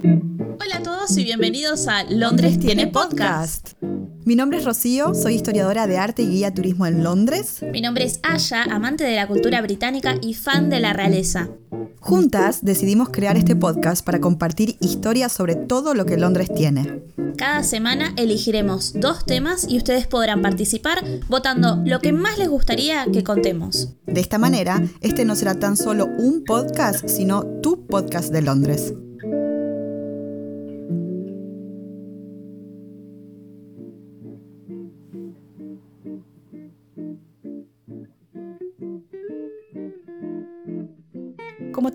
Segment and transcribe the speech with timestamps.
[0.00, 3.72] Hola a todos y bienvenidos a Londres tiene podcast.
[4.24, 7.64] Mi nombre es Rocío, soy historiadora de arte y guía turismo en Londres.
[7.72, 11.48] Mi nombre es Aya, amante de la cultura británica y fan de la realeza.
[11.98, 17.02] Juntas decidimos crear este podcast para compartir historias sobre todo lo que Londres tiene.
[17.36, 23.04] Cada semana elegiremos dos temas y ustedes podrán participar votando lo que más les gustaría
[23.12, 23.94] que contemos.
[24.06, 28.94] De esta manera, este no será tan solo un podcast, sino tu podcast de Londres.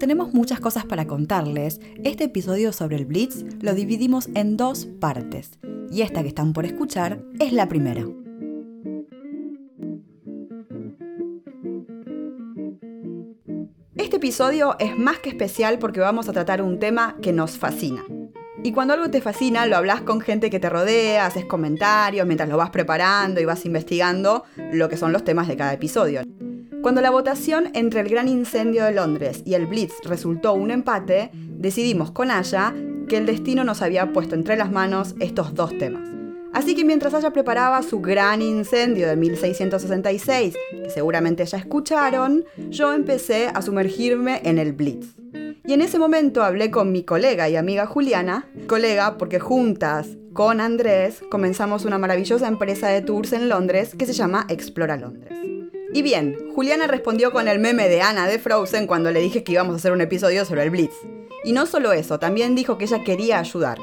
[0.04, 5.52] Tenemos muchas cosas para contarles, este episodio sobre el Blitz lo dividimos en dos partes,
[5.90, 8.06] y esta que están por escuchar es la primera.
[13.96, 18.04] Este episodio es más que especial porque vamos a tratar un tema que nos fascina.
[18.62, 22.50] Y cuando algo te fascina, lo hablas con gente que te rodea, haces comentarios mientras
[22.50, 26.24] lo vas preparando y vas investigando lo que son los temas de cada episodio.
[26.84, 31.30] Cuando la votación entre el gran incendio de Londres y el Blitz resultó un empate,
[31.32, 32.76] decidimos con Aya
[33.08, 36.10] que el destino nos había puesto entre las manos estos dos temas.
[36.52, 42.92] Así que mientras Aya preparaba su gran incendio de 1666, que seguramente ya escucharon, yo
[42.92, 45.16] empecé a sumergirme en el Blitz.
[45.66, 50.60] Y en ese momento hablé con mi colega y amiga Juliana, colega porque juntas con
[50.60, 55.44] Andrés comenzamos una maravillosa empresa de tours en Londres que se llama Explora Londres.
[55.94, 59.52] Y bien, Juliana respondió con el meme de Ana de Frozen cuando le dije que
[59.52, 60.96] íbamos a hacer un episodio sobre el Blitz.
[61.44, 63.78] Y no solo eso, también dijo que ella quería ayudar.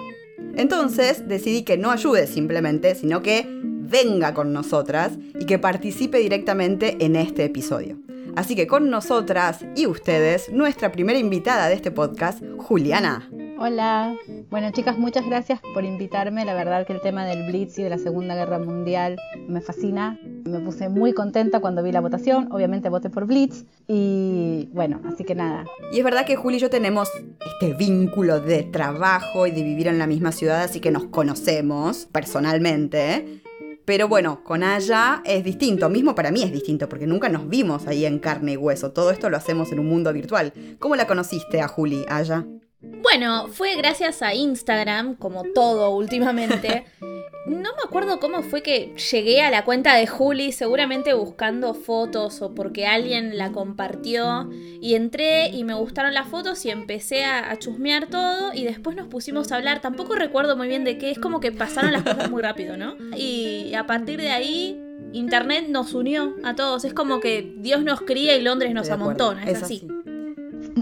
[0.57, 6.97] Entonces decidí que no ayude simplemente, sino que venga con nosotras y que participe directamente
[6.99, 7.99] en este episodio.
[8.35, 13.29] Así que con nosotras y ustedes, nuestra primera invitada de este podcast, Juliana.
[13.63, 14.17] Hola.
[14.49, 16.47] Bueno, chicas, muchas gracias por invitarme.
[16.47, 20.19] La verdad que el tema del Blitz y de la Segunda Guerra Mundial me fascina.
[20.47, 22.51] Me puse muy contenta cuando vi la votación.
[22.53, 23.67] Obviamente voté por Blitz.
[23.87, 25.67] Y bueno, así que nada.
[25.93, 27.11] Y es verdad que Juli y yo tenemos
[27.53, 32.09] este vínculo de trabajo y de vivir en la misma ciudad, así que nos conocemos
[32.11, 33.43] personalmente.
[33.85, 37.87] Pero bueno, con Aya es distinto, mismo para mí es distinto, porque nunca nos vimos
[37.87, 38.93] ahí en carne y hueso.
[38.93, 40.55] Todo esto lo hacemos en un mundo virtual.
[40.79, 42.47] ¿Cómo la conociste a Juli, Aya?
[42.83, 46.85] Bueno, fue gracias a Instagram, como todo últimamente.
[47.47, 52.43] No me acuerdo cómo fue que llegué a la cuenta de Juli, seguramente buscando fotos
[52.43, 54.49] o porque alguien la compartió.
[54.81, 59.09] Y entré y me gustaron las fotos y empecé a, chusmear todo y después nos
[59.09, 59.81] pusimos a hablar.
[59.81, 62.95] Tampoco recuerdo muy bien de qué, es como que pasaron las cosas muy rápido, ¿no?
[63.17, 64.81] Y a partir de ahí,
[65.13, 66.85] Internet nos unió a todos.
[66.85, 69.89] Es como que Dios nos cría y Londres nos amontona, es, así.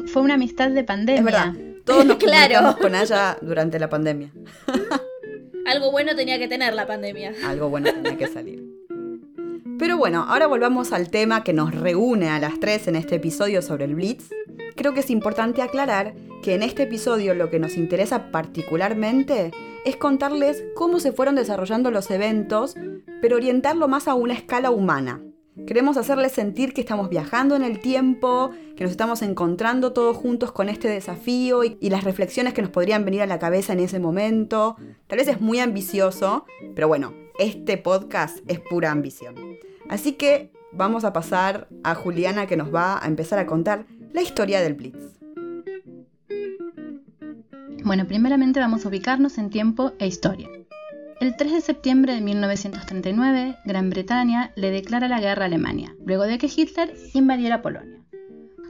[0.06, 1.20] Fue una amistad de pandemia.
[1.20, 1.67] Es verdad.
[1.88, 2.76] Todos nos claro.
[2.80, 4.30] con ella durante la pandemia.
[5.66, 7.34] Algo bueno tenía que tener la pandemia.
[7.44, 8.62] Algo bueno tenía que salir.
[9.78, 13.62] Pero bueno, ahora volvamos al tema que nos reúne a las tres en este episodio
[13.62, 14.30] sobre el Blitz.
[14.76, 19.50] Creo que es importante aclarar que en este episodio lo que nos interesa particularmente
[19.84, 22.74] es contarles cómo se fueron desarrollando los eventos,
[23.20, 25.22] pero orientarlo más a una escala humana.
[25.68, 30.50] Queremos hacerles sentir que estamos viajando en el tiempo, que nos estamos encontrando todos juntos
[30.50, 33.98] con este desafío y, las reflexiones que nos podrían venir a la cabeza en ese
[33.98, 34.76] momento.
[35.08, 39.34] Tal vez es muy ambicioso, pero bueno, este podcast es pura ambición.
[39.90, 44.22] Así que vamos a pasar a Juliana que nos va a empezar a contar la
[44.22, 45.18] historia del Blitz.
[47.84, 50.48] Bueno, primeramente vamos a ubicarnos en tiempo e historia.
[51.20, 56.22] El 3 de septiembre de 1939, Gran Bretaña le declara la guerra a Alemania, luego
[56.22, 58.04] de que Hitler invadiera Polonia.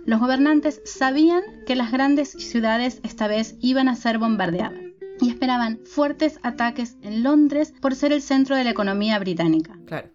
[0.06, 4.81] Los gobernantes sabían que las grandes ciudades esta vez iban a ser bombardeadas
[5.20, 9.78] y esperaban fuertes ataques en Londres por ser el centro de la economía británica.
[9.84, 10.09] Claro.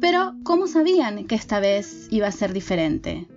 [0.00, 3.28] Pero, ¿cómo sabían que esta vez iba a ser diferente?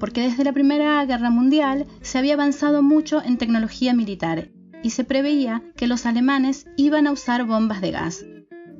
[0.00, 4.48] Porque desde la Primera Guerra Mundial se había avanzado mucho en tecnología militar
[4.82, 8.24] y se preveía que los alemanes iban a usar bombas de gas.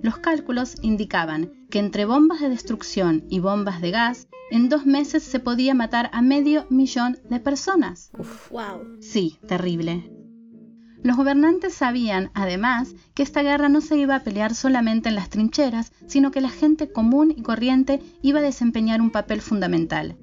[0.03, 5.23] Los cálculos indicaban que entre bombas de destrucción y bombas de gas, en dos meses
[5.23, 8.11] se podía matar a medio millón de personas.
[8.51, 8.99] wow.
[9.01, 10.13] Sí, terrible.
[11.03, 15.31] Los gobernantes sabían, además, que esta guerra no se iba a pelear solamente en las
[15.31, 20.17] trincheras, sino que la gente común y corriente iba a desempeñar un papel fundamental.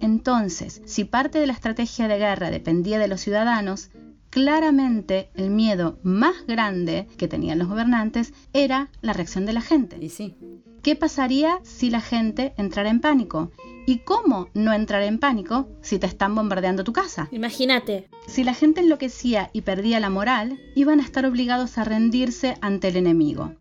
[0.00, 3.90] Entonces, si parte de la estrategia de guerra dependía de los ciudadanos,
[4.30, 9.98] claramente el miedo más grande que tenían los gobernantes era la reacción de la gente.
[10.00, 10.36] Y sí.
[10.82, 13.50] ¿Qué pasaría si la gente entrara en pánico?
[13.86, 17.28] ¿Y cómo no entrar en pánico si te están bombardeando tu casa?
[17.30, 18.08] Imagínate.
[18.26, 22.88] Si la gente enloquecía y perdía la moral, iban a estar obligados a rendirse ante
[22.88, 23.54] el enemigo.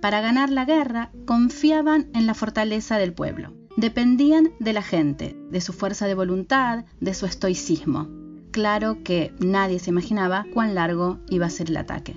[0.00, 3.52] Para ganar la guerra, confiaban en la fortaleza del pueblo.
[3.76, 8.23] Dependían de la gente, de su fuerza de voluntad, de su estoicismo.
[8.54, 12.14] Claro que nadie se imaginaba cuán largo iba a ser el ataque.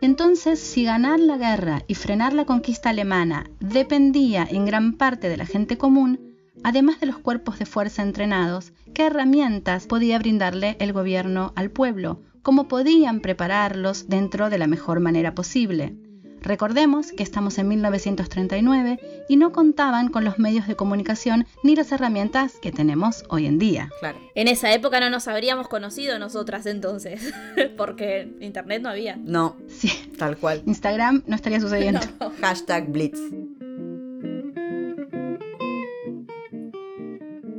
[0.00, 5.36] Entonces, si ganar la guerra y frenar la conquista alemana dependía en gran parte de
[5.36, 6.20] la gente común,
[6.62, 12.20] además de los cuerpos de fuerza entrenados, ¿qué herramientas podía brindarle el gobierno al pueblo?
[12.42, 15.96] ¿Cómo podían prepararlos dentro de la mejor manera posible?
[16.42, 18.98] Recordemos que estamos en 1939
[19.28, 23.58] y no contaban con los medios de comunicación ni las herramientas que tenemos hoy en
[23.58, 23.90] día.
[24.00, 24.18] Claro.
[24.34, 27.32] En esa época no nos habríamos conocido nosotras entonces,
[27.76, 29.16] porque internet no había.
[29.16, 30.62] No, Sí, tal cual.
[30.66, 32.00] Instagram no estaría sucediendo.
[32.20, 32.32] No.
[32.40, 33.18] Hashtag Blitz.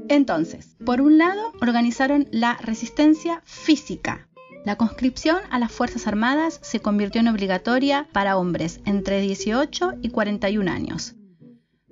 [0.10, 4.28] Entonces, por un lado, organizaron la resistencia física.
[4.64, 10.10] La conscripción a las Fuerzas Armadas se convirtió en obligatoria para hombres entre 18 y
[10.10, 11.16] 41 años.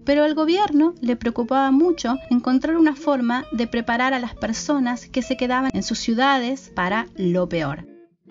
[0.05, 5.23] Pero al gobierno le preocupaba mucho encontrar una forma de preparar a las personas que
[5.23, 7.87] se quedaban en sus ciudades para lo peor.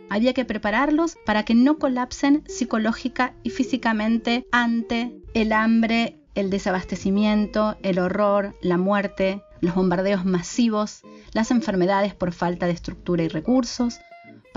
[0.09, 7.77] Había que prepararlos para que no colapsen psicológica y físicamente ante el hambre, el desabastecimiento,
[7.83, 11.03] el horror, la muerte, los bombardeos masivos,
[11.33, 14.01] las enfermedades por falta de estructura y recursos,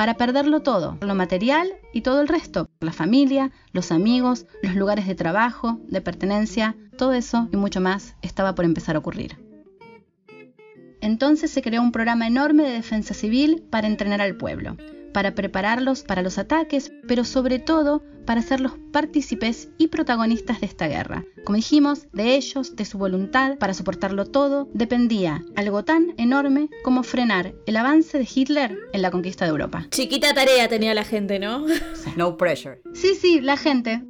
[0.02, 5.06] para perderlo todo, lo material y todo el resto, la familia, los amigos, los lugares
[5.06, 9.38] de trabajo, de pertenencia, todo eso y mucho más estaba por empezar a ocurrir.
[11.02, 14.76] Entonces se creó un programa enorme de defensa civil para entrenar al pueblo,
[15.14, 20.88] para prepararlos para los ataques, pero sobre todo para hacerlos partícipes y protagonistas de esta
[20.88, 21.26] guerra.
[21.44, 27.04] Como dijimos, de ellos, de su voluntad para soportarlo todo, dependía algo tan enorme como
[27.04, 29.88] frenar el avance de Hitler en la conquista de Europa.
[29.90, 31.66] Chiquita tarea tenía la gente, ¿no?
[32.16, 32.82] No pressure.
[32.94, 34.04] Sí, sí, la gente.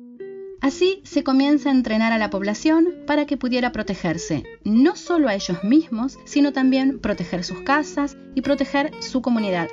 [0.62, 5.33] Así se comienza a entrenar a la población para que pudiera protegerse, no solo a
[5.33, 9.69] ellos mismos, sino también proteger sus casas y proteger su comunidad.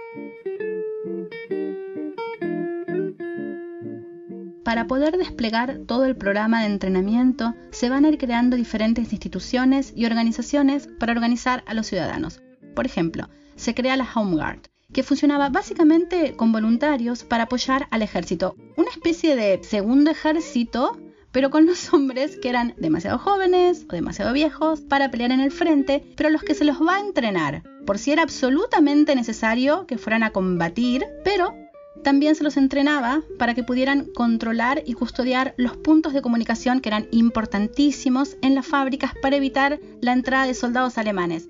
[4.68, 9.94] Para poder desplegar todo el programa de entrenamiento, se van a ir creando diferentes instituciones
[9.96, 12.42] y organizaciones para organizar a los ciudadanos.
[12.76, 18.02] Por ejemplo, se crea la Home Guard, que funcionaba básicamente con voluntarios para apoyar al
[18.02, 21.00] ejército, una especie de segundo ejército,
[21.32, 25.50] pero con los hombres que eran demasiado jóvenes o demasiado viejos para pelear en el
[25.50, 29.96] frente, pero los que se los va a entrenar, por si era absolutamente necesario que
[29.96, 31.54] fueran a combatir, pero
[32.02, 36.88] también se los entrenaba para que pudieran controlar y custodiar los puntos de comunicación que
[36.88, 41.48] eran importantísimos en las fábricas para evitar la entrada de soldados alemanes.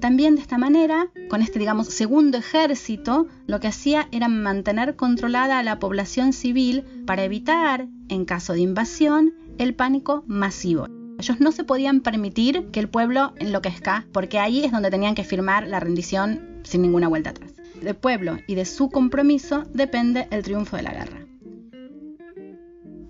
[0.00, 5.60] También de esta manera, con este digamos segundo ejército, lo que hacía era mantener controlada
[5.60, 10.88] a la población civil para evitar, en caso de invasión, el pánico masivo.
[11.20, 15.22] Ellos no se podían permitir que el pueblo enloquezca, porque ahí es donde tenían que
[15.22, 17.51] firmar la rendición sin ninguna vuelta atrás
[17.84, 21.26] del pueblo y de su compromiso depende el triunfo de la guerra.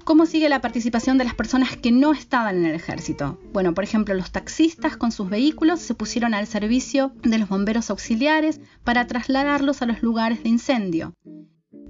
[0.04, 3.38] ¿Cómo sigue la participación de las personas que no estaban en el ejército?
[3.52, 7.88] Bueno, por ejemplo, los taxistas con sus vehículos se pusieron al servicio de los bomberos
[7.88, 11.14] auxiliares para trasladarlos a los lugares de incendio.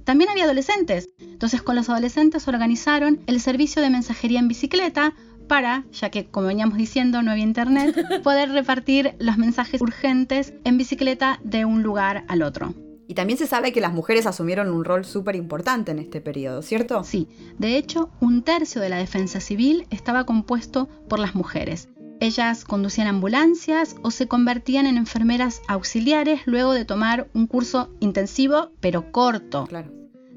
[0.03, 5.15] También había adolescentes, entonces con los adolescentes organizaron el servicio de mensajería en bicicleta
[5.47, 10.77] para, ya que como veníamos diciendo no había internet, poder repartir los mensajes urgentes en
[10.77, 12.73] bicicleta de un lugar al otro.
[13.07, 16.61] Y también se sabe que las mujeres asumieron un rol súper importante en este periodo,
[16.61, 17.03] ¿cierto?
[17.03, 17.27] Sí,
[17.59, 21.89] de hecho, un tercio de la defensa civil estaba compuesto por las mujeres.
[22.19, 28.71] Ellas conducían ambulancias o se convertían en enfermeras auxiliares luego de tomar un curso intensivo
[28.79, 29.65] pero corto.
[29.67, 29.91] Claro.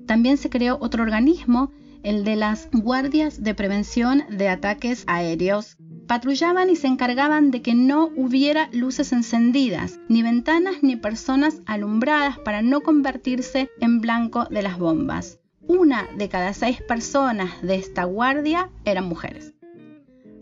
[0.07, 1.71] También se creó otro organismo
[2.07, 5.77] el de las guardias de prevención de ataques aéreos.
[6.07, 12.39] Patrullaban y se encargaban de que no hubiera luces encendidas, ni ventanas ni personas alumbradas
[12.39, 15.41] para no convertirse en blanco de las bombas.
[15.63, 19.56] Una de cada seis personas de esta guardia eran mujeres.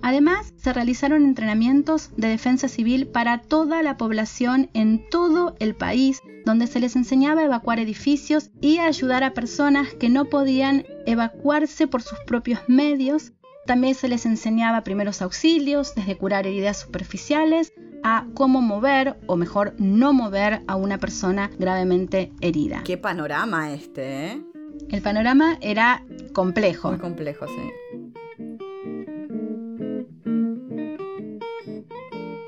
[0.05, 6.21] Además, se realizaron entrenamientos de defensa civil para toda la población en todo el país,
[6.45, 10.85] donde se les enseñaba a evacuar edificios y a ayudar a personas que no podían
[11.07, 13.33] evacuarse por sus propios medios.
[13.65, 19.75] También se les enseñaba primeros auxilios, desde curar heridas superficiales a cómo mover, o mejor,
[19.79, 22.83] no mover a una persona gravemente herida.
[22.85, 24.43] Qué panorama este, ¿eh?
[24.91, 26.91] El panorama era complejo.
[26.91, 28.13] Muy complejo, sí.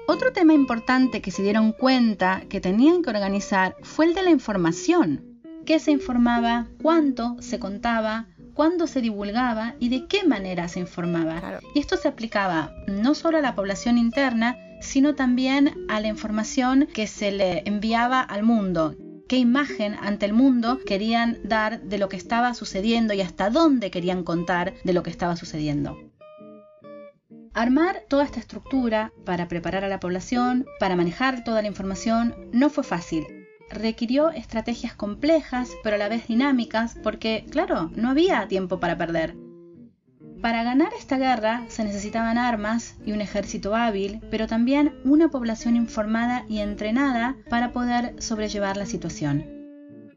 [0.09, 4.31] Otro tema importante que se dieron cuenta que tenían que organizar fue el de la
[4.31, 5.41] información.
[5.65, 6.69] ¿Qué se informaba?
[6.81, 8.27] ¿Cuánto se contaba?
[8.57, 11.61] cuándo se divulgaba y de qué manera se informaba.
[11.75, 16.89] Y esto se aplicaba no solo a la población interna, sino también a la información
[16.93, 18.97] que se le enviaba al mundo.
[19.29, 23.91] ¿Qué imagen ante el mundo querían dar de lo que estaba sucediendo y hasta dónde
[23.91, 25.99] querían contar de lo que estaba sucediendo?
[27.57, 32.71] Armar toda esta estructura para preparar a la población, para manejar toda la información, no
[32.71, 33.27] fue fácil
[33.69, 39.37] requirió estrategias complejas, pero a la vez dinámicas, porque, claro, no había tiempo para perder.
[40.41, 45.77] Para ganar esta guerra se necesitaban armas y un ejército hábil, pero también una población
[45.77, 49.56] informada y entrenada para poder sobrellevar la situación.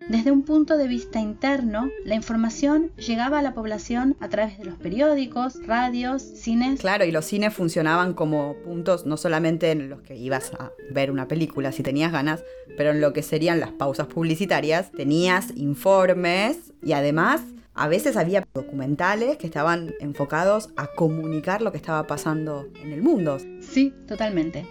[0.09, 4.65] Desde un punto de vista interno, la información llegaba a la población a través de
[4.65, 6.79] los periódicos, radios, cines.
[6.79, 11.11] Claro, y los cines funcionaban como puntos no solamente en los que ibas a ver
[11.11, 12.43] una película si tenías ganas,
[12.75, 17.41] pero en lo que serían las pausas publicitarias, tenías informes y además
[17.75, 23.03] a veces había documentales que estaban enfocados a comunicar lo que estaba pasando en el
[23.03, 23.37] mundo.
[23.61, 24.65] Sí, totalmente.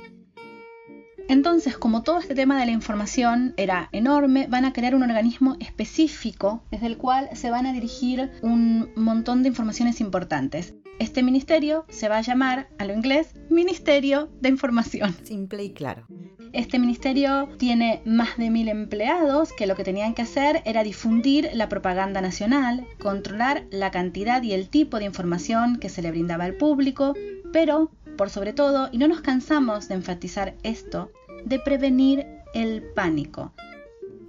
[1.29, 5.57] Entonces, como todo este tema de la información era enorme, van a crear un organismo
[5.61, 10.75] específico desde el cual se van a dirigir un montón de informaciones importantes.
[10.99, 15.15] Este ministerio se va a llamar, a lo inglés, Ministerio de Información.
[15.23, 16.07] Simple y claro.
[16.55, 21.51] Este ministerio tiene más de mil empleados que lo que tenían que hacer era difundir
[21.53, 26.45] la propaganda nacional, controlar la cantidad y el tipo de información que se le brindaba
[26.45, 27.15] al público,
[27.53, 31.13] pero, por sobre todo, y no nos cansamos de enfatizar esto,
[31.45, 33.53] de prevenir el pánico.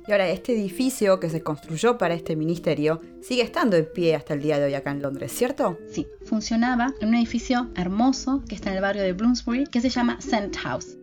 [0.08, 4.34] Y ahora, este edificio que se construyó para este ministerio sigue estando en pie hasta
[4.34, 5.78] el día de hoy acá en Londres, ¿cierto?
[5.88, 9.90] Sí, funcionaba en un edificio hermoso que está en el barrio de Bloomsbury que se
[9.90, 10.58] llama St.
[10.58, 10.98] House.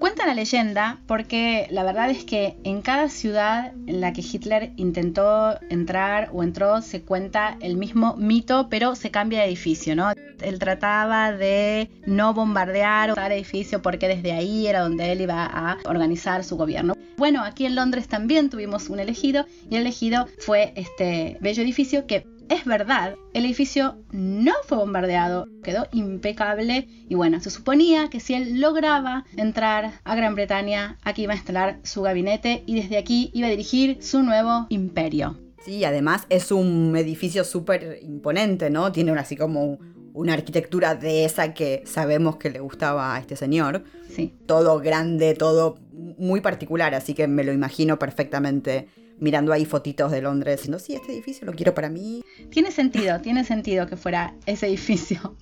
[0.00, 4.72] Cuenta la leyenda porque la verdad es que en cada ciudad en la que Hitler
[4.76, 10.10] intentó entrar o entró se cuenta el mismo mito, pero se cambia de edificio, ¿no?
[10.40, 15.76] Él trataba de no bombardear el edificio porque desde ahí era donde él iba a
[15.84, 16.94] organizar su gobierno.
[17.18, 22.06] Bueno, aquí en Londres también tuvimos un elegido y el elegido fue este bello edificio
[22.06, 28.18] que es verdad, el edificio no fue bombardeado, quedó impecable y bueno, se suponía que
[28.18, 32.98] si él lograba entrar a Gran Bretaña, aquí iba a instalar su gabinete y desde
[32.98, 35.38] aquí iba a dirigir su nuevo imperio.
[35.64, 38.90] Sí, además es un edificio súper imponente, ¿no?
[38.90, 39.78] Tiene así como
[40.12, 43.84] una arquitectura de esa que sabemos que le gustaba a este señor.
[44.08, 44.34] Sí.
[44.46, 48.88] Todo grande, todo muy particular, así que me lo imagino perfectamente
[49.20, 52.22] mirando ahí fotitos de Londres, diciendo, sí, este edificio lo quiero para mí.
[52.50, 55.36] Tiene sentido, tiene sentido que fuera ese edificio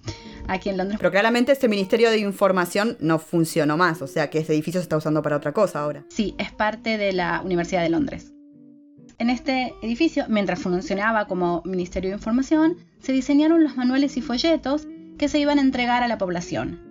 [0.47, 0.99] aquí en Londres.
[0.99, 4.85] Pero claramente este Ministerio de Información no funcionó más, o sea que ese edificio se
[4.85, 6.05] está usando para otra cosa ahora.
[6.09, 8.33] Sí, es parte de la Universidad de Londres.
[9.19, 14.87] En este edificio, mientras funcionaba como Ministerio de Información, se diseñaron los manuales y folletos
[15.19, 16.88] que se iban a entregar a la población.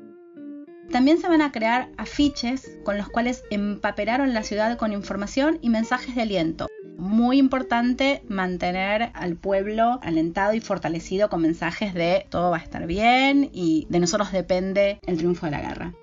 [0.92, 5.70] También se van a crear afiches con los cuales empapelaron la ciudad con información y
[5.70, 6.68] mensajes de aliento.
[6.98, 12.88] Muy importante mantener al pueblo alentado y fortalecido con mensajes de todo va a estar
[12.88, 15.94] bien y de nosotros depende el triunfo de la guerra.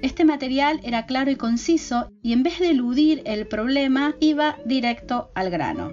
[0.00, 5.30] Este material era claro y conciso y en vez de eludir el problema iba directo
[5.34, 5.92] al grano.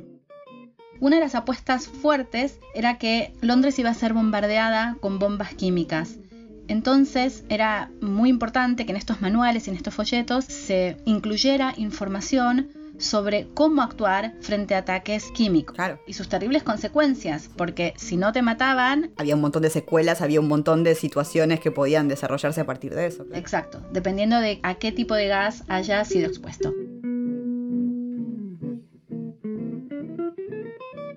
[0.99, 6.19] Una de las apuestas fuertes era que Londres iba a ser bombardeada con bombas químicas
[6.67, 12.69] entonces era muy importante que en estos manuales y en estos folletos se incluyera información
[12.97, 18.41] sobre cómo actuar frente a ataques químicos y sus terribles consecuencias, porque si no te
[18.41, 19.11] mataban...
[19.17, 22.95] Había un montón de secuelas, había un montón de situaciones que podían desarrollarse a partir
[22.95, 23.25] de eso.
[23.33, 26.73] Exacto, dependiendo de a qué tipo de gas haya sido expuesto.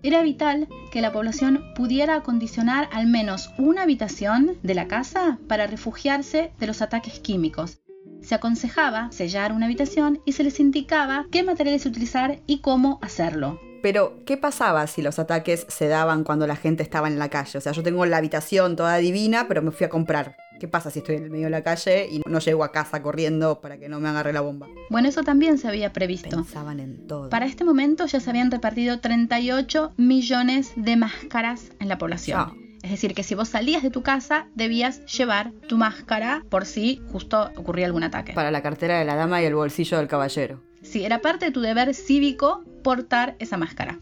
[0.02, 5.66] Era vital que la población pudiera acondicionar al menos una habitación de la casa para
[5.66, 7.80] refugiarse de los ataques químicos.
[8.22, 13.60] Se aconsejaba sellar una habitación y se les indicaba qué materiales utilizar y cómo hacerlo.
[13.82, 17.58] Pero, ¿qué pasaba si los ataques se daban cuando la gente estaba en la calle?
[17.58, 20.36] O sea, yo tengo la habitación toda divina, pero me fui a comprar.
[20.60, 23.02] ¿Qué pasa si estoy en el medio de la calle y no llego a casa
[23.02, 24.68] corriendo para que no me agarre la bomba?
[24.90, 26.28] Bueno, eso también se había previsto.
[26.28, 27.30] Pensaban en todo.
[27.30, 32.76] Para este momento ya se habían repartido 38 millones de máscaras en la población.
[32.82, 37.00] Es decir, que si vos salías de tu casa, debías llevar tu máscara por si
[37.10, 38.34] justo ocurría algún ataque.
[38.34, 40.62] Para la cartera de la dama y el bolsillo del caballero.
[40.82, 43.98] Sí, era parte de tu deber cívico portar esa máscara.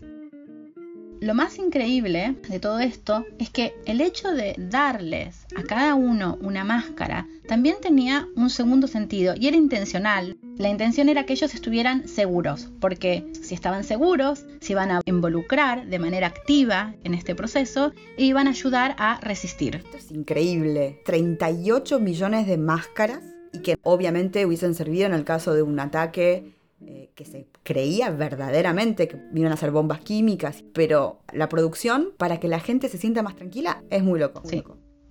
[1.21, 6.39] Lo más increíble de todo esto es que el hecho de darles a cada uno
[6.41, 10.39] una máscara también tenía un segundo sentido y era intencional.
[10.59, 15.89] La intención era que ellos estuvieran seguros, porque si estaban seguros, se iban a involucrar
[15.89, 19.77] de manera activa en este proceso e iban a ayudar a resistir.
[19.77, 21.03] Esto es increíble.
[21.05, 26.58] 38 millones de máscaras y que obviamente hubiesen servido en el caso de un ataque
[26.81, 32.39] eh, que se creía verdaderamente que iban a ser bombas químicas, pero la producción para
[32.39, 34.43] que la gente se sienta más tranquila es muy loco.
[34.45, 34.63] sí,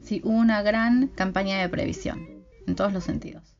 [0.01, 3.57] sí, hubo una gran campaña de previsión en todos los sentidos.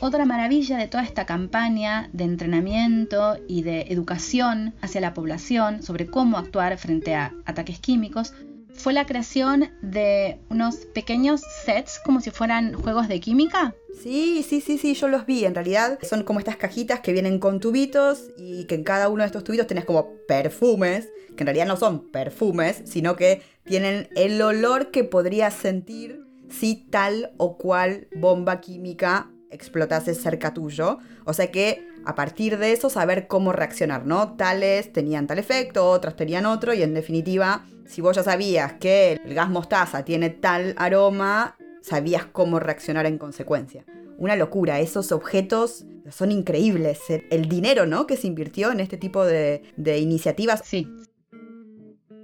[0.00, 6.06] Otra maravilla de toda esta campaña de entrenamiento y de educación hacia la población sobre
[6.06, 8.34] cómo actuar frente a ataques químicos
[8.82, 13.74] fue la creación de unos pequeños sets como si fueran juegos de química.
[14.02, 15.44] Sí, sí, sí, sí, yo los vi.
[15.44, 19.22] En realidad son como estas cajitas que vienen con tubitos y que en cada uno
[19.22, 24.08] de estos tubitos tenés como perfumes, que en realidad no son perfumes, sino que tienen
[24.16, 30.98] el olor que podrías sentir si tal o cual bomba química explotase cerca tuyo.
[31.24, 34.32] O sea que a partir de eso saber cómo reaccionar, ¿no?
[34.36, 39.20] Tales tenían tal efecto, otras tenían otro y en definitiva, si vos ya sabías que
[39.24, 43.84] el gas mostaza tiene tal aroma, sabías cómo reaccionar en consecuencia.
[44.18, 47.00] Una locura, esos objetos son increíbles.
[47.30, 48.06] El dinero, ¿no?
[48.06, 50.62] Que se invirtió en este tipo de, de iniciativas.
[50.64, 50.88] Sí.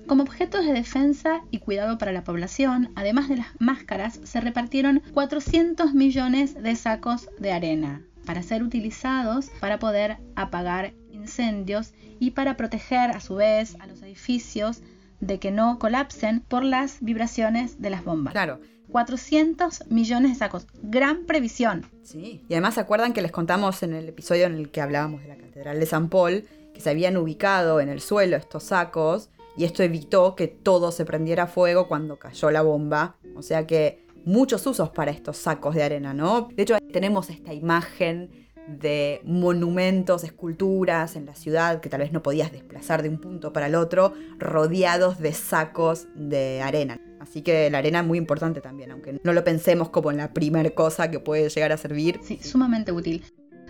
[0.09, 5.03] Como objetos de defensa y cuidado para la población, además de las máscaras, se repartieron
[5.13, 12.57] 400 millones de sacos de arena para ser utilizados para poder apagar incendios y para
[12.57, 14.81] proteger a su vez a los edificios
[15.21, 18.33] de que no colapsen por las vibraciones de las bombas.
[18.33, 18.61] Claro.
[18.91, 20.67] 400 millones de sacos.
[20.83, 21.85] Gran previsión.
[22.03, 22.43] Sí.
[22.49, 25.29] Y además se acuerdan que les contamos en el episodio en el que hablábamos de
[25.29, 29.65] la Catedral de San Paul, que se habían ubicado en el suelo estos sacos y
[29.65, 33.17] esto evitó que todo se prendiera fuego cuando cayó la bomba.
[33.35, 36.49] O sea que muchos usos para estos sacos de arena, ¿no?
[36.55, 38.31] De hecho, tenemos esta imagen
[38.69, 43.53] de monumentos, esculturas en la ciudad que tal vez no podías desplazar de un punto
[43.53, 47.01] para el otro, rodeados de sacos de arena.
[47.19, 50.33] Así que la arena es muy importante también, aunque no lo pensemos como en la
[50.33, 52.21] primera cosa que puede llegar a servir.
[52.23, 53.25] Sí, sumamente útil.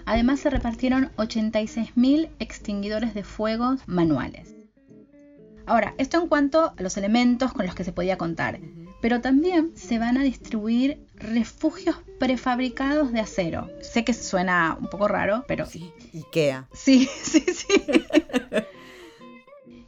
[0.04, 4.57] Además se repartieron 86.000 extinguidores de fuego manuales.
[5.68, 8.58] Ahora, esto en cuanto a los elementos con los que se podía contar,
[9.02, 13.68] pero también se van a distribuir refugios prefabricados de acero.
[13.82, 15.66] Sé que suena un poco raro, pero...
[15.66, 16.68] Sí, Ikea.
[16.72, 17.66] Sí, sí, sí.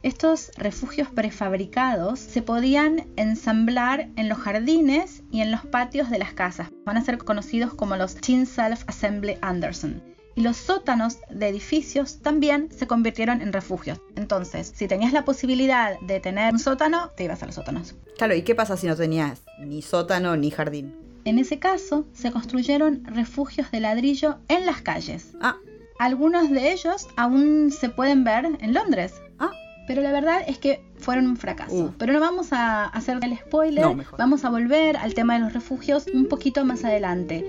[0.03, 6.33] Estos refugios prefabricados se podían ensamblar en los jardines y en los patios de las
[6.33, 6.69] casas.
[6.85, 10.03] Van a ser conocidos como los Tin Self Assembly Anderson
[10.35, 13.99] y los sótanos de edificios también se convirtieron en refugios.
[14.15, 17.95] Entonces, si tenías la posibilidad de tener un sótano, te ibas a los sótanos.
[18.17, 20.95] Claro, ¿y qué pasa si no tenías ni sótano ni jardín?
[21.25, 25.33] En ese caso, se construyeron refugios de ladrillo en las calles.
[25.41, 25.57] Ah.
[25.99, 29.21] Algunos de ellos aún se pueden ver en Londres.
[29.37, 29.51] Ah.
[29.87, 31.75] Pero la verdad es que fueron un fracaso.
[31.75, 31.93] Uh.
[31.97, 33.85] Pero no vamos a hacer el spoiler.
[33.85, 34.17] No, mejor.
[34.17, 37.45] Vamos a volver al tema de los refugios un poquito más adelante.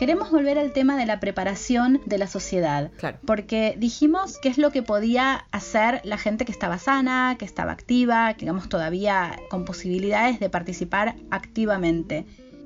[0.00, 2.90] Queremos volver al tema de la preparación de la sociedad.
[2.96, 3.18] Claro.
[3.26, 7.72] Porque dijimos qué es lo que podía hacer la gente que estaba sana, que estaba
[7.72, 12.24] activa, que digamos todavía con posibilidades de participar activamente.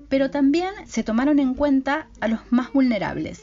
[0.09, 3.43] Pero también se tomaron en cuenta a los más vulnerables.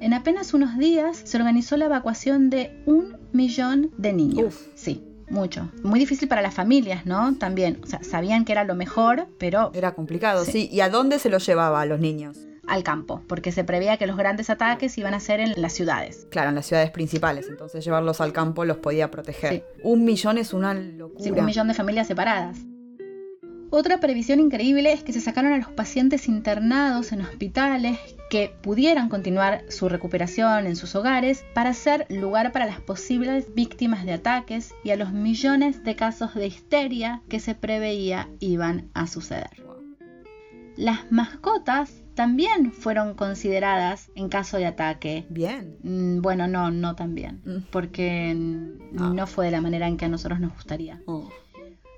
[0.00, 4.48] En apenas unos días se organizó la evacuación de un millón de niños.
[4.48, 4.66] Uf.
[4.74, 5.72] Sí, mucho.
[5.82, 7.36] Muy difícil para las familias, ¿no?
[7.38, 10.52] También, o sea, sabían que era lo mejor, pero Era complicado, Sí.
[10.52, 10.68] sí.
[10.70, 12.36] ¿Y a dónde se los llevaba a los niños?
[12.66, 16.26] Al campo, porque se preveía que los grandes ataques iban a ser en las ciudades.
[16.30, 17.46] Claro, en las ciudades principales.
[17.48, 19.64] Entonces llevarlos al campo los podía proteger.
[19.82, 21.24] Un millón es una locura.
[21.24, 22.58] Sí, un millón de familias separadas.
[23.76, 27.98] Otra previsión increíble es que se sacaron a los pacientes internados en hospitales
[28.30, 34.04] que pudieran continuar su recuperación en sus hogares para hacer lugar para las posibles víctimas
[34.06, 39.08] de ataques y a los millones de casos de histeria que se preveía iban a
[39.08, 39.64] suceder.
[40.76, 45.24] Las mascotas también fueron consideradas en caso de ataque.
[45.28, 45.76] Bien.
[45.82, 47.56] Mm, Bueno, no, no tan bien, Mm.
[47.70, 48.30] porque
[48.98, 49.10] Ah.
[49.14, 51.00] no fue de la manera en que a nosotros nos gustaría.
[51.06, 51.28] Oh.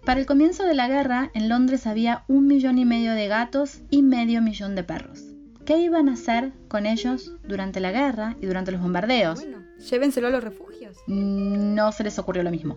[0.04, 3.80] Para el comienzo de la guerra, en Londres había un millón y medio de gatos
[3.90, 5.22] y medio millón de perros.
[5.64, 9.40] ¿Qué iban a hacer con ellos durante la guerra y durante los bombardeos?
[9.40, 9.58] Bueno,
[9.90, 10.96] llévenselo a los refugios.
[11.08, 12.76] Mm, No se les ocurrió lo mismo.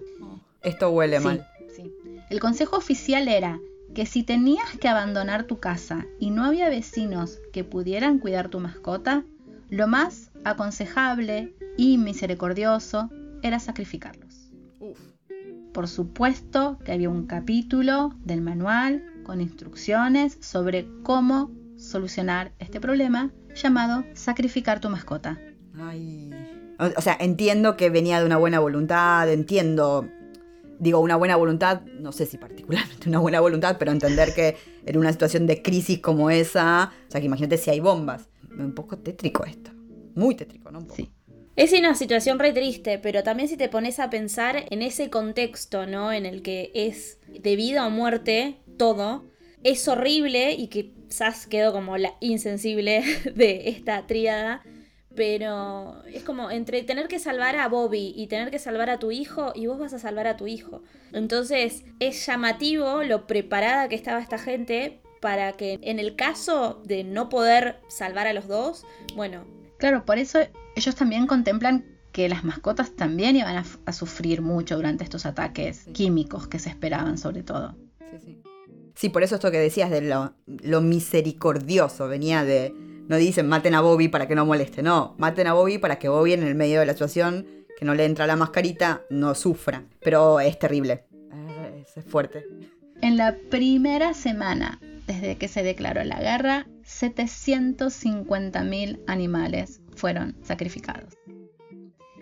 [0.63, 1.45] Esto huele Sí, mal.
[1.75, 1.93] sí.
[2.31, 3.59] El consejo oficial era
[3.93, 8.60] que si tenías que abandonar tu casa y no había vecinos que pudieran cuidar tu
[8.60, 9.23] mascota,
[9.69, 13.10] lo más aconsejable y misericordioso
[13.41, 14.52] era sacrificarlos.
[15.73, 23.32] Por supuesto que había un capítulo del manual con instrucciones sobre cómo solucionar este problema
[23.56, 25.39] llamado sacrificar tu mascota.
[26.97, 30.10] O sea, entiendo que venía de una buena voluntad, entiendo,
[30.79, 34.97] digo, una buena voluntad, no sé si particularmente una buena voluntad, pero entender que en
[34.97, 38.29] una situación de crisis como esa, o sea, que imagínate si hay bombas.
[38.57, 39.71] Un poco tétrico esto.
[40.15, 40.85] Muy tétrico, ¿no?
[40.95, 41.09] Sí.
[41.55, 45.85] Es una situación re triste, pero también si te pones a pensar en ese contexto,
[45.85, 46.11] ¿no?
[46.11, 49.25] En el que es de vida o muerte todo,
[49.63, 53.03] es horrible y quizás quedó como la insensible
[53.35, 54.63] de esta tríada
[55.19, 59.12] pero es como entre tener que salvar a Bobby y tener que salvar a tu
[59.12, 60.82] hijo y vos vas a salvar a tu hijo.
[61.12, 67.03] Entonces es llamativo lo preparada que estaba esta gente para que en el caso de
[67.03, 68.86] no poder salvar a los dos,
[69.17, 69.43] bueno.
[69.77, 70.39] Claro, por eso
[70.77, 76.47] ellos también contemplan que las mascotas también iban a, sufrir mucho durante estos ataques químicos
[76.47, 77.75] que se esperaban sobre todo.
[78.10, 78.41] Sí, sí.
[78.95, 82.73] Sí, por eso esto que decías de lo misericordioso venía de,
[83.10, 86.08] no dicen maten a Bobby para que no moleste, no, maten a Bobby para que
[86.08, 87.45] Bobby en el medio de la situación
[87.78, 89.84] que no le entra la mascarita no sufra.
[90.02, 91.04] Pero es terrible,
[91.95, 92.45] es, fuerte.
[93.02, 101.17] En la primera semana desde que se declaró la guerra, 750.000 animales fueron sacrificados.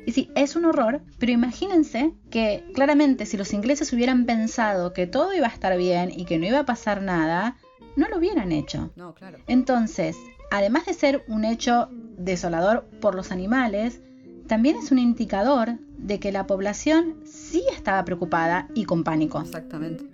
[0.06, 5.06] Y sí, es un horror, pero imagínense que claramente si los ingleses hubieran pensado que
[5.06, 7.58] todo iba a estar bien y que no iba a pasar nada,
[7.97, 8.91] no lo hubieran hecho.
[8.95, 9.39] No, claro.
[9.47, 10.15] Entonces,
[10.51, 14.01] además de ser un hecho desolador por los animales,
[14.47, 19.41] también es un indicador de que la población sí estaba preocupada y con pánico.
[19.41, 20.05] Exactamente.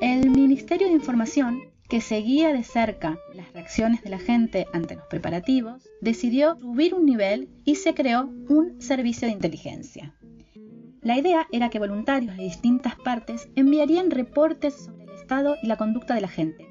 [0.00, 5.06] El Ministerio de Información, que seguía de cerca las reacciones de la gente ante los
[5.06, 10.14] preparativos, decidió subir un nivel y se creó un servicio de inteligencia.
[11.00, 16.14] La idea era que voluntarios de distintas partes enviarían reportes sobre estado y la conducta
[16.14, 16.68] de la gente.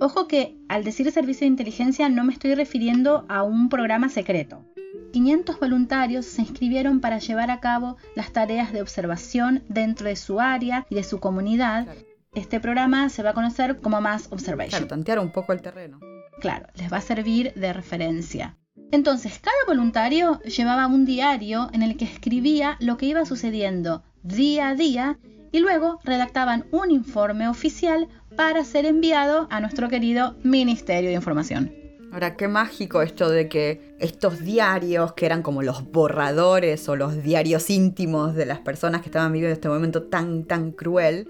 [0.00, 4.64] Ojo que al decir servicio de inteligencia no me estoy refiriendo a un programa secreto.
[5.12, 10.38] 500 voluntarios se inscribieron para llevar a cabo las tareas de observación dentro de su
[10.38, 11.88] área y de su comunidad.
[12.34, 14.70] Este programa se va a conocer como Mass Observation.
[14.70, 15.98] Claro, tantear un poco el terreno.
[16.40, 18.56] Claro, les va a servir de referencia.
[18.92, 24.68] Entonces, cada voluntario llevaba un diario en el que escribía lo que iba sucediendo día
[24.68, 25.18] a día
[25.52, 31.72] y luego redactaban un informe oficial para ser enviado a nuestro querido Ministerio de Información.
[32.12, 37.22] Ahora, qué mágico esto de que estos diarios, que eran como los borradores o los
[37.22, 41.28] diarios íntimos de las personas que estaban viviendo este momento tan, tan cruel,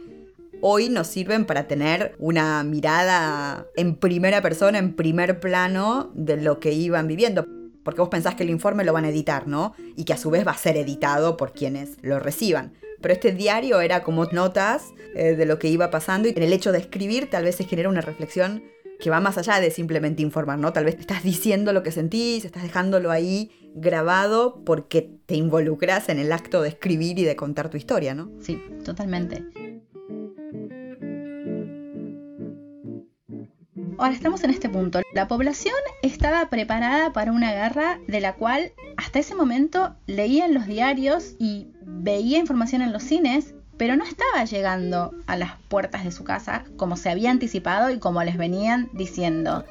[0.60, 6.60] hoy nos sirven para tener una mirada en primera persona, en primer plano de lo
[6.60, 7.44] que iban viviendo.
[7.82, 9.74] Porque vos pensás que el informe lo van a editar, ¿no?
[9.96, 13.32] Y que a su vez va a ser editado por quienes lo reciban pero este
[13.32, 16.78] diario era como notas eh, de lo que iba pasando y en el hecho de
[16.78, 18.62] escribir tal vez se genera una reflexión
[18.98, 20.72] que va más allá de simplemente informar, ¿no?
[20.72, 26.18] Tal vez estás diciendo lo que sentís, estás dejándolo ahí grabado porque te involucras en
[26.18, 28.30] el acto de escribir y de contar tu historia, ¿no?
[28.40, 29.44] Sí, totalmente.
[33.98, 35.00] Ahora estamos en este punto.
[35.12, 40.66] La población estaba preparada para una guerra de la cual hasta ese momento leían los
[40.66, 46.12] diarios y veía información en los cines, pero no estaba llegando a las puertas de
[46.12, 49.64] su casa como se había anticipado y como les venían diciendo.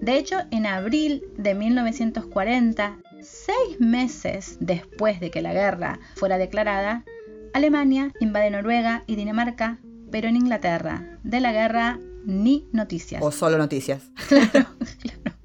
[0.00, 7.04] De hecho, en abril de 1940, seis meses después de que la guerra fuera declarada,
[7.52, 9.78] Alemania invade Noruega y Dinamarca,
[10.10, 13.22] pero en Inglaterra, de la guerra ni noticias.
[13.22, 14.10] O solo noticias.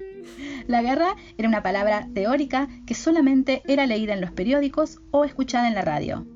[0.66, 5.68] La guerra era una palabra teórica que solamente era leída en los periódicos o escuchada
[5.68, 6.26] en la radio.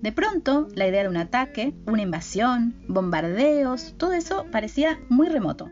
[0.00, 5.70] De pronto, la idea de un ataque, una invasión, bombardeos, todo eso parecía muy remoto.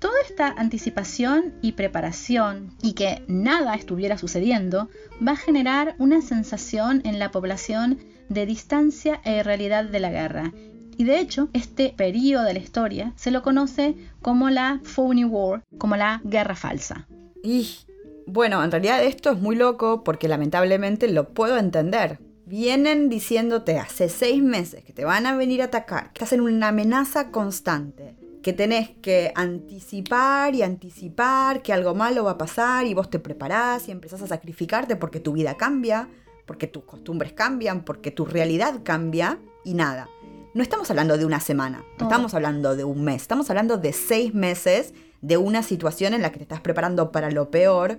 [0.00, 4.88] Toda esta anticipación y preparación y que nada estuviera sucediendo
[5.26, 7.98] va a generar una sensación en la población
[8.30, 10.52] de distancia e irrealidad de la guerra.
[11.00, 15.64] Y de hecho, este periodo de la historia se lo conoce como la Phony War,
[15.78, 17.08] como la guerra falsa.
[17.42, 17.70] Y
[18.26, 22.18] bueno, en realidad esto es muy loco porque lamentablemente lo puedo entender.
[22.44, 26.42] Vienen diciéndote hace seis meses que te van a venir a atacar, que estás en
[26.42, 32.84] una amenaza constante, que tenés que anticipar y anticipar que algo malo va a pasar
[32.84, 36.10] y vos te preparás y empezás a sacrificarte porque tu vida cambia,
[36.44, 40.10] porque tus costumbres cambian, porque tu realidad cambia y nada.
[40.54, 43.92] No estamos hablando de una semana, no estamos hablando de un mes, estamos hablando de
[43.92, 47.98] seis meses de una situación en la que te estás preparando para lo peor.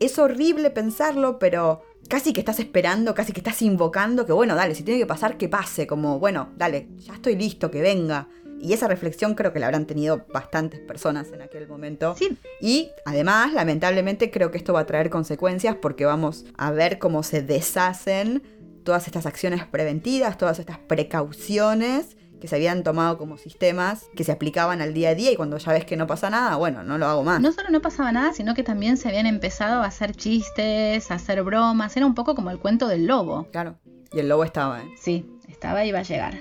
[0.00, 4.74] Es horrible pensarlo, pero casi que estás esperando, casi que estás invocando que, bueno, dale,
[4.74, 8.26] si tiene que pasar, que pase, como, bueno, dale, ya estoy listo, que venga.
[8.62, 12.14] Y esa reflexión creo que la habrán tenido bastantes personas en aquel momento.
[12.18, 16.98] Sí, Y además, lamentablemente, creo que esto va a traer consecuencias porque vamos a ver
[16.98, 18.42] cómo se deshacen
[18.84, 24.32] todas estas acciones preventivas, todas estas precauciones que se habían tomado como sistemas que se
[24.32, 26.98] aplicaban al día a día y cuando ya ves que no pasa nada, bueno, no
[26.98, 27.40] lo hago más.
[27.40, 31.14] no solo no pasaba nada, sino que también se habían empezado a hacer chistes, a
[31.14, 31.96] hacer bromas.
[31.96, 33.46] Era un poco como el cuento del lobo.
[33.52, 33.76] Claro.
[34.12, 34.88] Y el lobo estaba, ¿eh?
[34.96, 36.38] Sí, estaba y iba a llegar.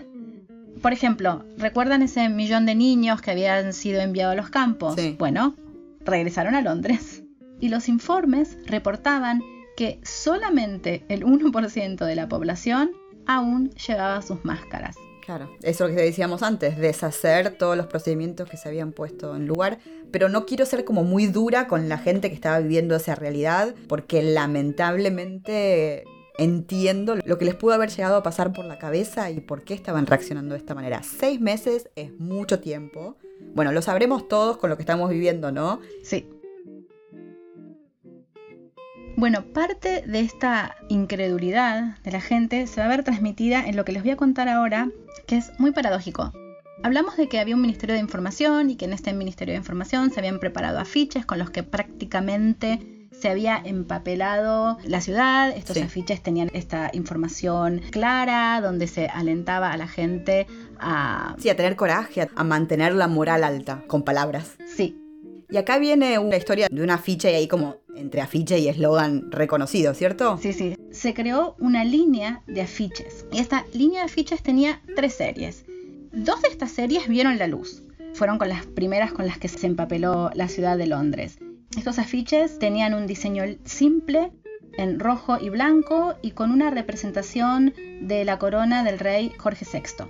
[0.81, 4.95] Por ejemplo, ¿recuerdan ese millón de niños que habían sido enviados a los campos?
[4.95, 5.15] Sí.
[5.19, 5.55] Bueno,
[5.99, 7.23] regresaron a Londres.
[7.59, 9.41] Y los informes reportaban
[9.79, 12.91] que solamente el 1% de la población
[13.25, 14.97] aún llevaba sus máscaras.
[15.25, 19.37] Claro, eso es lo que decíamos antes, deshacer todos los procedimientos que se habían puesto
[19.37, 19.79] en lugar,
[20.11, 23.73] pero no quiero ser como muy dura con la gente que estaba viviendo esa realidad,
[23.87, 26.03] porque lamentablemente
[26.37, 29.75] entiendo lo que les pudo haber llegado a pasar por la cabeza y por qué
[29.75, 31.03] estaban reaccionando de esta manera.
[31.03, 33.15] Seis meses es mucho tiempo.
[33.55, 35.79] Bueno, lo sabremos todos con lo que estamos viviendo, ¿no?
[36.03, 36.27] Sí.
[39.19, 43.83] Bueno, parte de esta incredulidad de la gente se va a ver transmitida en lo
[43.83, 44.87] que les voy a contar ahora,
[45.27, 46.31] que es muy paradójico.
[46.83, 50.11] Hablamos de que había un Ministerio de Información y que en este Ministerio de Información
[50.11, 55.49] se habían preparado afiches con los que prácticamente se había empapelado la ciudad.
[55.49, 55.83] Estos Sí.
[55.83, 60.47] afiches tenían esta información clara, donde se alentaba a la gente
[60.79, 61.35] a...
[61.39, 64.55] Sí, a tener coraje, a- a mantener la moral alta, con palabras.
[64.65, 64.98] Sí,
[65.51, 69.31] Y acá viene una historia de una afiche y ahí como entre afiche y eslogan
[69.31, 70.37] reconocido, ¿cierto?
[70.37, 70.75] Sí, sí.
[70.91, 73.25] Se creó una línea de afiches.
[73.31, 75.65] Y esta línea de afiches tenía tres series.
[76.11, 77.83] Dos de estas series vieron la luz.
[78.13, 81.39] Fueron con las primeras con las que se empapeló la ciudad de Londres.
[81.77, 84.31] Estos afiches tenían un diseño simple,
[84.77, 90.05] en rojo y blanco, y con una representación de la corona del rey Jorge VI.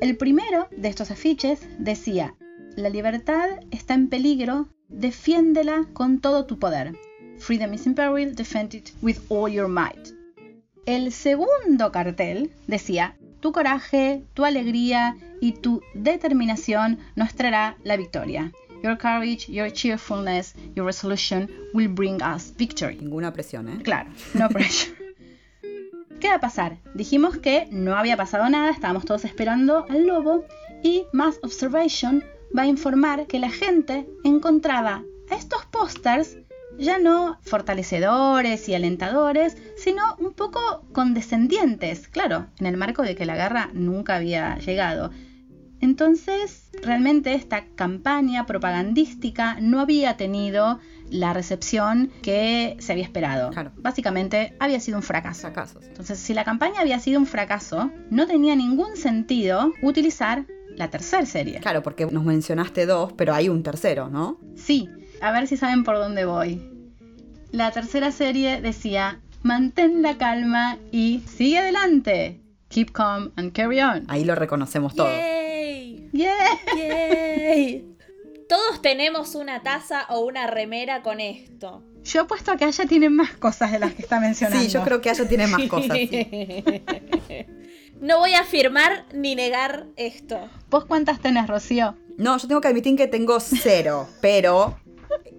[0.00, 2.34] El primero de estos afiches decía,
[2.78, 6.96] la libertad está en peligro, defiéndela con todo tu poder.
[7.38, 10.14] Freedom is in peril, defend it with all your might.
[10.86, 18.52] El segundo cartel decía, tu coraje, tu alegría y tu determinación nos traerá la victoria.
[18.84, 22.96] Your courage, your cheerfulness, your resolution will bring us victory.
[22.96, 23.82] Ninguna presión, ¿eh?
[23.82, 24.94] Claro, no pressure.
[26.20, 26.78] ¿Qué va a pasar?
[26.94, 30.44] Dijimos que no había pasado nada, estábamos todos esperando al lobo
[30.82, 32.24] y Mass Observation
[32.56, 36.36] va a informar que la gente encontraba a estos pósters
[36.78, 43.26] ya no fortalecedores y alentadores, sino un poco condescendientes, claro, en el marco de que
[43.26, 45.10] la guerra nunca había llegado.
[45.80, 50.80] Entonces, realmente esta campaña propagandística no había tenido
[51.10, 53.50] la recepción que se había esperado.
[53.50, 53.72] Claro.
[53.76, 55.48] Básicamente había sido un fracaso.
[55.82, 61.26] Entonces, si la campaña había sido un fracaso, no tenía ningún sentido utilizar la tercera
[61.26, 61.60] serie.
[61.60, 64.38] Claro, porque nos mencionaste dos, pero hay un tercero, ¿no?
[64.56, 64.88] Sí,
[65.20, 66.62] a ver si saben por dónde voy.
[67.50, 72.40] La tercera serie decía, mantén la calma y sigue adelante.
[72.68, 74.04] Keep calm and carry on.
[74.08, 75.08] Ahí lo reconocemos todo.
[75.08, 76.10] ¡Yay!
[76.12, 76.36] Yeah.
[76.76, 77.84] ¡Yay!
[78.48, 81.82] Todos tenemos una taza o una remera con esto.
[82.04, 84.64] Yo apuesto a que Aya tiene más cosas de las que está mencionando.
[84.64, 85.96] Sí, yo creo que ella tiene más cosas.
[85.98, 86.26] sí.
[88.00, 90.38] No voy a afirmar ni negar esto.
[90.70, 91.96] ¿Vos cuántas tenés, Rocío?
[92.16, 94.78] No, yo tengo que admitir que tengo cero, pero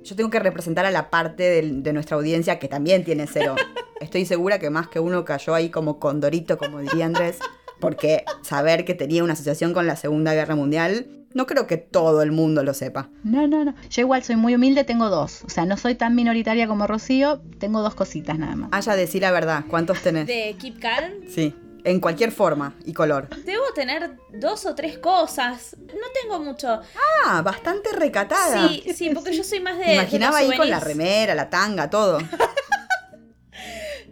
[0.04, 3.56] yo tengo que representar a la parte de, nuestra audiencia que también tiene cero.
[4.02, 7.40] Estoy segura que más que uno cayó ahí como condorito, como diría Andrés,
[7.80, 12.22] porque saber que tenía una asociación con la Segunda Guerra Mundial, no creo que todo
[12.24, 13.10] el mundo lo sepa.
[13.24, 13.76] No, no, no.
[13.90, 15.44] Yo igual soy muy humilde, tengo dos.
[15.46, 18.70] O sea, no soy tan minoritaria como Rocío, tengo dos cositas nada más.
[18.74, 20.28] Haya decir la verdad, ¿cuántos tenés?
[20.28, 21.14] De Keep Calm.
[21.28, 23.30] Sí, en cualquier forma y color.
[23.44, 25.76] Debo tener dos o tres cosas.
[25.80, 26.82] No tengo mucho.
[27.26, 28.68] Ah, bastante recatada.
[28.68, 29.86] Sí, sí, porque yo soy más de.
[29.86, 32.20] Me imaginaba de los ahí con la remera, la tanga, todo.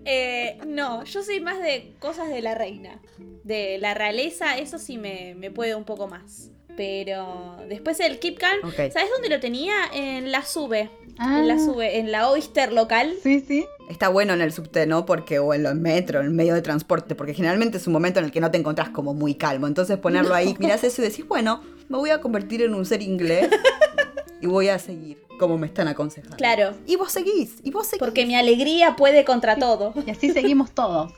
[0.09, 3.01] Eh, no, yo soy más de cosas de la reina.
[3.43, 6.49] De la realeza, eso sí me, me puede un poco más.
[6.77, 8.71] Pero después el Keep Calm.
[8.71, 9.73] ¿sabes dónde lo tenía?
[9.93, 10.89] En la sube.
[11.17, 11.39] Ah.
[11.39, 13.15] En la sube, en la Oyster local.
[13.23, 13.65] Sí, sí.
[13.89, 15.05] Está bueno en el subte, ¿no?
[15.05, 18.19] Porque, o en el metro, en el medio de transporte, porque generalmente es un momento
[18.19, 19.65] en el que no te encontrás como muy calmo.
[19.65, 23.01] Entonces ponerlo ahí, mirás eso y decís, bueno, me voy a convertir en un ser
[23.01, 23.49] inglés
[24.41, 26.37] y voy a seguir como me están aconsejando.
[26.37, 26.75] Claro.
[26.85, 27.99] Y vos seguís, y vos seguís.
[27.99, 29.93] Porque mi alegría puede contra todo.
[30.05, 31.11] Y así seguimos todos.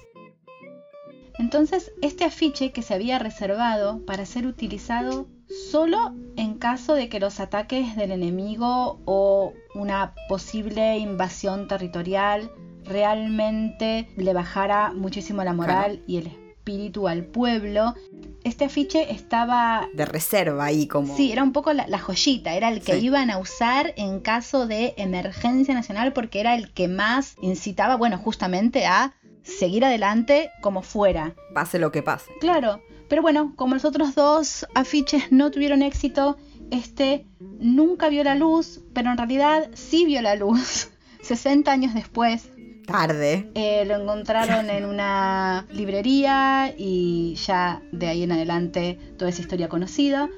[1.38, 7.20] Entonces, este afiche que se había reservado para ser utilizado solo en caso de que
[7.20, 12.52] los ataques del enemigo o una posible invasión territorial
[12.86, 17.96] realmente le bajara muchísimo la moral y el espíritu al pueblo.
[18.44, 19.88] Este afiche estaba...
[19.94, 21.16] De reserva ahí como...
[21.16, 24.94] Sí, era un poco la, joyita, era el que iban a usar en caso de
[24.98, 31.36] emergencia nacional porque era el que más incitaba, bueno, justamente a seguir adelante como fuera.
[31.54, 32.32] Pase lo que pase.
[32.40, 36.38] Claro, pero bueno, como los otros dos afiches no tuvieron éxito,
[36.72, 40.90] este nunca vio la luz, pero en realidad sí vio la luz.
[41.22, 42.50] 60 años después.
[42.86, 43.52] Tarde.
[43.54, 49.70] Eh, lo encontraron en una librería y ya de ahí en adelante toda esa historia
[49.70, 50.30] conocida.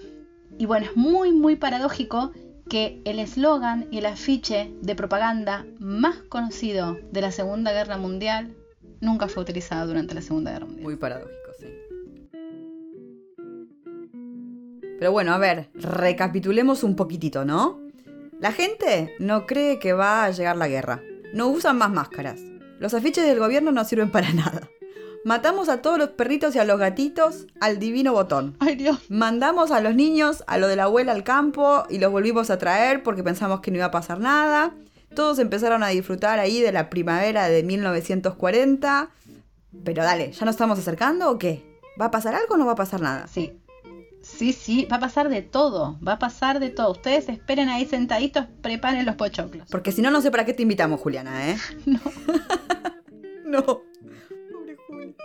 [0.58, 2.32] Y bueno, es muy, muy paradójico
[2.70, 8.56] que el eslogan y el afiche de propaganda más conocido de la Segunda Guerra Mundial
[9.02, 10.84] nunca fue utilizado durante la Segunda Guerra Mundial.
[10.84, 11.41] Muy paradójico,
[15.02, 17.82] Pero bueno, a ver, recapitulemos un poquitito, ¿no?
[18.40, 21.02] La gente no cree que va a llegar la guerra.
[21.34, 22.40] No usan más máscaras.
[22.78, 24.70] Los afiches del gobierno no sirven para nada.
[25.26, 28.56] Matamos a todos los perritos y a los gatitos al divino botón.
[28.60, 29.00] Ay Dios.
[29.10, 32.60] Mandamos a los niños a lo de la abuela al campo y los volvimos a
[32.60, 34.76] traer porque pensamos que no iba a pasar nada.
[35.16, 39.10] Todos empezaron a disfrutar ahí de la primavera de 1940.
[39.84, 41.72] Pero dale, ¿ya nos estamos acercando o qué?
[42.00, 43.26] ¿Va a pasar algo o no va a pasar nada?
[43.26, 43.61] Sí.
[44.22, 46.92] Sí, sí, va a pasar de todo, va a pasar de todo.
[46.92, 49.68] Ustedes esperen ahí sentaditos, preparen los pochoclos.
[49.70, 51.58] Porque si no, no sé para qué te invitamos, Juliana, ¿eh?
[51.86, 52.00] no.
[53.46, 53.64] no.
[53.64, 55.16] Pobre Juliana.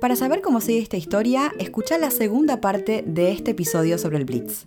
[0.00, 4.26] Para saber cómo sigue esta historia, escucha la segunda parte de este episodio sobre el
[4.26, 4.66] Blitz.